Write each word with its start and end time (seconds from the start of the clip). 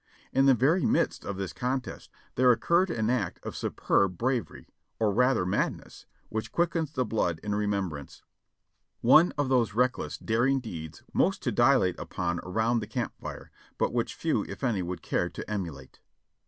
In 0.33 0.47
the 0.47 0.55
very 0.55 0.83
midst 0.83 1.23
of 1.25 1.37
this 1.37 1.53
contest 1.53 2.09
there 2.33 2.51
occurred 2.51 2.89
an 2.89 3.11
act 3.11 3.39
of 3.45 3.55
su 3.55 3.69
perb 3.69 4.17
bravery, 4.17 4.65
or 4.99 5.13
rather 5.13 5.45
madness, 5.45 6.07
which 6.29 6.51
quickens 6.51 6.91
the 6.91 7.05
blood 7.05 7.39
in 7.43 7.53
re 7.53 7.67
membrance; 7.67 8.23
one 9.01 9.31
of 9.37 9.47
those 9.47 9.75
reckless, 9.75 10.17
daring 10.17 10.59
deeds 10.59 11.01
which 11.01 11.03
soldiers 11.05 11.13
love 11.19 11.25
most 11.27 11.43
to 11.43 11.51
dilate 11.51 11.99
upon 11.99 12.39
around 12.39 12.79
the 12.79 12.87
camp 12.87 13.13
fire, 13.21 13.51
but 13.77 13.93
which 13.93 14.15
few 14.15 14.41
if 14.45 14.63
any 14.63 14.81
would 14.81 15.03
care 15.03 15.29
to 15.29 15.47
emulate. 15.47 15.99